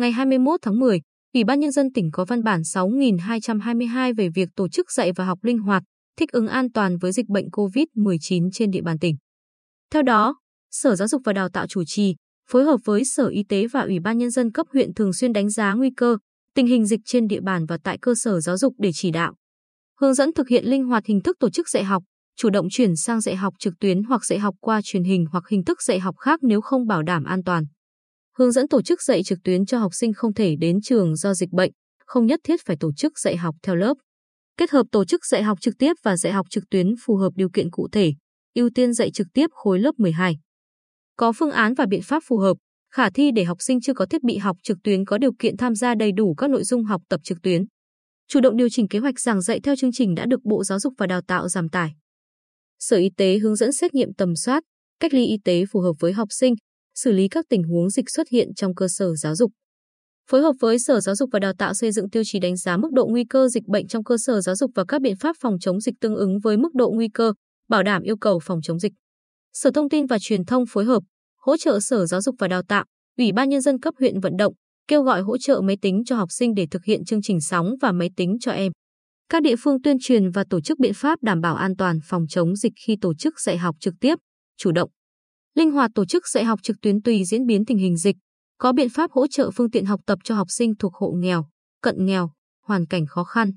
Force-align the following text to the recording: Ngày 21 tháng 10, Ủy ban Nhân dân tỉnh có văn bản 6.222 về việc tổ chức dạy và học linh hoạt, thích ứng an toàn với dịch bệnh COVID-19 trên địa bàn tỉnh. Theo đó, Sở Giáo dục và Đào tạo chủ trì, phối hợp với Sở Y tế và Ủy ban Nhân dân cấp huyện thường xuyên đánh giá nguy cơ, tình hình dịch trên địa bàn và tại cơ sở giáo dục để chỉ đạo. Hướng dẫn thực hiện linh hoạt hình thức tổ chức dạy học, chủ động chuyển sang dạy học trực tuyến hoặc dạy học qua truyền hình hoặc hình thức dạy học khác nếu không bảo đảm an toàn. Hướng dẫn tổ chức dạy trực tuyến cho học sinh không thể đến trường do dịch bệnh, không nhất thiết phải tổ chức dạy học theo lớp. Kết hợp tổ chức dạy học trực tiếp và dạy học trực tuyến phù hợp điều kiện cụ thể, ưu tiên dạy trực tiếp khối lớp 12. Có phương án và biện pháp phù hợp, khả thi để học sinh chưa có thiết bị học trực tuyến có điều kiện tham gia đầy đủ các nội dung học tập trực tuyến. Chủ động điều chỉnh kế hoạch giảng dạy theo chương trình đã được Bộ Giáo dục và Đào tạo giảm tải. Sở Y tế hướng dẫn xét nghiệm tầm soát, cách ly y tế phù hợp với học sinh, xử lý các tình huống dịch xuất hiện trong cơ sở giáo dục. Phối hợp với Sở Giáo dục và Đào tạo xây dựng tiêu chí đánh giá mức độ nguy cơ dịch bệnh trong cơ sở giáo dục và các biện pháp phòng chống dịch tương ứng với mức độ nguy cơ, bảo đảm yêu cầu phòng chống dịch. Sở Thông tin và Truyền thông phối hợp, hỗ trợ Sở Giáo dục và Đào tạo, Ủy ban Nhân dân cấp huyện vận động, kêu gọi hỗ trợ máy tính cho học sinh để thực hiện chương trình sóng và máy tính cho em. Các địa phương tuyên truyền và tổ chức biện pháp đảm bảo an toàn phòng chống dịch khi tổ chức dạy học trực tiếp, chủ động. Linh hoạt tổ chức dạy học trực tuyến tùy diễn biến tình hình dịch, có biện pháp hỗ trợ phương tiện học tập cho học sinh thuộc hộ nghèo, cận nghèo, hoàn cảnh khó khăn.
Ngày 0.00 0.12
21 0.12 0.60
tháng 0.62 0.78
10, 0.78 1.00
Ủy 1.34 1.44
ban 1.44 1.60
Nhân 1.60 1.72
dân 1.72 1.92
tỉnh 1.92 2.10
có 2.12 2.24
văn 2.24 2.42
bản 2.42 2.60
6.222 2.60 4.14
về 4.16 4.28
việc 4.28 4.48
tổ 4.56 4.68
chức 4.68 4.92
dạy 4.92 5.12
và 5.12 5.24
học 5.24 5.38
linh 5.42 5.58
hoạt, 5.58 5.82
thích 6.18 6.32
ứng 6.32 6.48
an 6.48 6.72
toàn 6.72 6.96
với 6.96 7.12
dịch 7.12 7.28
bệnh 7.28 7.48
COVID-19 7.48 8.50
trên 8.52 8.70
địa 8.70 8.82
bàn 8.82 8.98
tỉnh. 8.98 9.16
Theo 9.92 10.02
đó, 10.02 10.36
Sở 10.70 10.96
Giáo 10.96 11.08
dục 11.08 11.22
và 11.24 11.32
Đào 11.32 11.48
tạo 11.48 11.66
chủ 11.66 11.84
trì, 11.86 12.16
phối 12.48 12.64
hợp 12.64 12.80
với 12.84 13.04
Sở 13.04 13.26
Y 13.26 13.42
tế 13.48 13.66
và 13.66 13.80
Ủy 13.80 14.00
ban 14.00 14.18
Nhân 14.18 14.30
dân 14.30 14.52
cấp 14.52 14.66
huyện 14.72 14.94
thường 14.94 15.12
xuyên 15.12 15.32
đánh 15.32 15.50
giá 15.50 15.74
nguy 15.74 15.90
cơ, 15.96 16.16
tình 16.54 16.66
hình 16.66 16.86
dịch 16.86 17.00
trên 17.04 17.28
địa 17.28 17.40
bàn 17.40 17.66
và 17.66 17.78
tại 17.84 17.98
cơ 18.02 18.14
sở 18.16 18.40
giáo 18.40 18.56
dục 18.56 18.74
để 18.78 18.90
chỉ 18.94 19.10
đạo. 19.10 19.34
Hướng 20.00 20.14
dẫn 20.14 20.32
thực 20.32 20.48
hiện 20.48 20.64
linh 20.64 20.84
hoạt 20.84 21.06
hình 21.06 21.20
thức 21.20 21.36
tổ 21.40 21.50
chức 21.50 21.68
dạy 21.68 21.84
học, 21.84 22.02
chủ 22.36 22.50
động 22.50 22.66
chuyển 22.70 22.96
sang 22.96 23.20
dạy 23.20 23.36
học 23.36 23.54
trực 23.58 23.74
tuyến 23.80 24.02
hoặc 24.02 24.24
dạy 24.24 24.38
học 24.38 24.54
qua 24.60 24.80
truyền 24.84 25.04
hình 25.04 25.26
hoặc 25.32 25.48
hình 25.48 25.64
thức 25.64 25.82
dạy 25.82 25.98
học 25.98 26.16
khác 26.18 26.40
nếu 26.42 26.60
không 26.60 26.86
bảo 26.86 27.02
đảm 27.02 27.24
an 27.24 27.44
toàn. 27.44 27.66
Hướng 28.40 28.52
dẫn 28.52 28.68
tổ 28.68 28.82
chức 28.82 29.02
dạy 29.02 29.22
trực 29.22 29.38
tuyến 29.44 29.66
cho 29.66 29.78
học 29.78 29.94
sinh 29.94 30.12
không 30.12 30.34
thể 30.34 30.56
đến 30.56 30.80
trường 30.80 31.16
do 31.16 31.34
dịch 31.34 31.50
bệnh, 31.50 31.70
không 32.06 32.26
nhất 32.26 32.40
thiết 32.44 32.60
phải 32.66 32.76
tổ 32.80 32.92
chức 32.92 33.18
dạy 33.18 33.36
học 33.36 33.54
theo 33.62 33.76
lớp. 33.76 33.94
Kết 34.56 34.70
hợp 34.70 34.86
tổ 34.92 35.04
chức 35.04 35.26
dạy 35.26 35.42
học 35.42 35.60
trực 35.60 35.74
tiếp 35.78 35.92
và 36.02 36.16
dạy 36.16 36.32
học 36.32 36.46
trực 36.50 36.64
tuyến 36.70 36.94
phù 37.04 37.16
hợp 37.16 37.30
điều 37.36 37.48
kiện 37.50 37.70
cụ 37.70 37.88
thể, 37.92 38.12
ưu 38.54 38.70
tiên 38.74 38.92
dạy 38.92 39.10
trực 39.10 39.26
tiếp 39.34 39.46
khối 39.52 39.78
lớp 39.78 39.92
12. 39.98 40.38
Có 41.16 41.32
phương 41.32 41.50
án 41.50 41.74
và 41.74 41.86
biện 41.90 42.02
pháp 42.02 42.22
phù 42.26 42.38
hợp, 42.38 42.56
khả 42.92 43.10
thi 43.10 43.30
để 43.34 43.44
học 43.44 43.56
sinh 43.60 43.80
chưa 43.80 43.94
có 43.94 44.06
thiết 44.06 44.22
bị 44.22 44.36
học 44.36 44.56
trực 44.62 44.78
tuyến 44.84 45.04
có 45.04 45.18
điều 45.18 45.32
kiện 45.38 45.56
tham 45.56 45.74
gia 45.74 45.94
đầy 45.94 46.12
đủ 46.12 46.34
các 46.34 46.50
nội 46.50 46.64
dung 46.64 46.84
học 46.84 47.02
tập 47.08 47.20
trực 47.24 47.38
tuyến. 47.42 47.64
Chủ 48.28 48.40
động 48.40 48.56
điều 48.56 48.68
chỉnh 48.70 48.88
kế 48.88 48.98
hoạch 48.98 49.20
giảng 49.20 49.40
dạy 49.40 49.60
theo 49.60 49.76
chương 49.76 49.92
trình 49.92 50.14
đã 50.14 50.26
được 50.26 50.40
Bộ 50.44 50.64
Giáo 50.64 50.78
dục 50.78 50.94
và 50.98 51.06
Đào 51.06 51.20
tạo 51.26 51.48
giảm 51.48 51.68
tải. 51.68 51.90
Sở 52.78 52.96
Y 52.96 53.10
tế 53.16 53.38
hướng 53.38 53.56
dẫn 53.56 53.72
xét 53.72 53.94
nghiệm 53.94 54.14
tầm 54.14 54.36
soát, 54.36 54.62
cách 55.00 55.14
ly 55.14 55.26
y 55.26 55.36
tế 55.44 55.64
phù 55.72 55.80
hợp 55.80 55.92
với 56.00 56.12
học 56.12 56.28
sinh, 56.30 56.54
xử 57.02 57.12
lý 57.12 57.28
các 57.28 57.44
tình 57.48 57.62
huống 57.62 57.90
dịch 57.90 58.10
xuất 58.10 58.28
hiện 58.28 58.54
trong 58.54 58.74
cơ 58.74 58.88
sở 58.88 59.14
giáo 59.14 59.34
dục. 59.34 59.52
Phối 60.30 60.40
hợp 60.40 60.52
với 60.60 60.78
Sở 60.78 61.00
Giáo 61.00 61.14
dục 61.14 61.30
và 61.32 61.38
Đào 61.38 61.52
tạo 61.58 61.74
xây 61.74 61.92
dựng 61.92 62.10
tiêu 62.10 62.22
chí 62.26 62.38
đánh 62.38 62.56
giá 62.56 62.76
mức 62.76 62.92
độ 62.92 63.06
nguy 63.06 63.24
cơ 63.24 63.48
dịch 63.48 63.66
bệnh 63.66 63.86
trong 63.86 64.04
cơ 64.04 64.16
sở 64.18 64.40
giáo 64.40 64.54
dục 64.54 64.70
và 64.74 64.84
các 64.88 65.00
biện 65.00 65.16
pháp 65.16 65.36
phòng 65.40 65.58
chống 65.60 65.80
dịch 65.80 65.94
tương 66.00 66.14
ứng 66.14 66.38
với 66.38 66.56
mức 66.56 66.74
độ 66.74 66.90
nguy 66.90 67.08
cơ, 67.14 67.32
bảo 67.68 67.82
đảm 67.82 68.02
yêu 68.02 68.16
cầu 68.16 68.38
phòng 68.42 68.60
chống 68.62 68.78
dịch. 68.78 68.92
Sở 69.52 69.70
Thông 69.74 69.88
tin 69.88 70.06
và 70.06 70.18
Truyền 70.20 70.44
thông 70.44 70.64
phối 70.66 70.84
hợp, 70.84 71.02
hỗ 71.40 71.56
trợ 71.56 71.80
Sở 71.80 72.06
Giáo 72.06 72.20
dục 72.20 72.34
và 72.38 72.48
Đào 72.48 72.62
tạo, 72.62 72.84
Ủy 73.18 73.32
ban 73.32 73.48
Nhân 73.48 73.60
dân 73.60 73.80
cấp 73.80 73.94
huyện 73.98 74.20
vận 74.20 74.36
động, 74.38 74.54
kêu 74.88 75.02
gọi 75.02 75.22
hỗ 75.22 75.38
trợ 75.38 75.60
máy 75.60 75.76
tính 75.82 76.02
cho 76.06 76.16
học 76.16 76.28
sinh 76.32 76.54
để 76.54 76.66
thực 76.70 76.84
hiện 76.84 77.04
chương 77.04 77.22
trình 77.22 77.40
sóng 77.40 77.74
và 77.80 77.92
máy 77.92 78.10
tính 78.16 78.36
cho 78.40 78.52
em. 78.52 78.72
Các 79.28 79.42
địa 79.42 79.56
phương 79.58 79.82
tuyên 79.82 79.96
truyền 80.00 80.30
và 80.30 80.44
tổ 80.50 80.60
chức 80.60 80.78
biện 80.78 80.92
pháp 80.94 81.22
đảm 81.22 81.40
bảo 81.40 81.54
an 81.54 81.76
toàn 81.76 81.98
phòng 82.04 82.26
chống 82.28 82.56
dịch 82.56 82.72
khi 82.86 82.96
tổ 83.00 83.14
chức 83.14 83.40
dạy 83.40 83.58
học 83.58 83.76
trực 83.80 83.94
tiếp, 84.00 84.14
chủ 84.56 84.72
động. 84.72 84.90
Linh 85.54 85.70
hoạt 85.70 85.90
tổ 85.94 86.04
chức 86.04 86.28
dạy 86.28 86.44
học 86.44 86.60
trực 86.62 86.76
tuyến 86.82 87.02
tùy 87.02 87.24
diễn 87.24 87.46
biến 87.46 87.64
tình 87.64 87.78
hình 87.78 87.96
dịch, 87.96 88.16
có 88.58 88.72
biện 88.72 88.88
pháp 88.88 89.10
hỗ 89.12 89.26
trợ 89.26 89.50
phương 89.50 89.70
tiện 89.70 89.84
học 89.84 90.00
tập 90.06 90.18
cho 90.24 90.34
học 90.34 90.46
sinh 90.50 90.74
thuộc 90.78 90.94
hộ 90.94 91.10
nghèo, 91.16 91.46
cận 91.82 92.06
nghèo, 92.06 92.30
hoàn 92.66 92.86
cảnh 92.86 93.06
khó 93.06 93.24
khăn. 93.24 93.52